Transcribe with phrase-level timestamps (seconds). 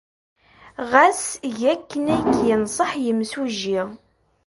[0.91, 3.81] Ɣas eg akken ay k-yenṣeḥ yemsujji.